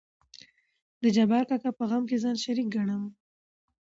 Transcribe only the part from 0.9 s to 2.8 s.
د جبار کاکا په غم کې ځان شريک